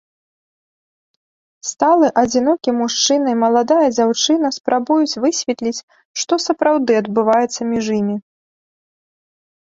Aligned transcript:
Сталы 1.71 2.07
адзінокі 2.21 2.69
мужчына 2.79 3.27
і 3.35 3.37
маладая 3.43 3.85
дзяўчына 3.97 4.47
спрабуюць 4.57 5.19
высветліць, 5.25 5.85
што 6.23 6.33
сапраўды 6.47 6.97
адбываецца 7.01 7.61
між 7.75 7.85
імі. 7.99 8.17